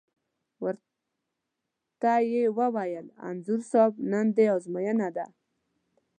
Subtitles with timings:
[0.63, 0.75] ور
[2.01, 5.25] ته یې وویل: انځور صاحب نن دې ازموینه ده.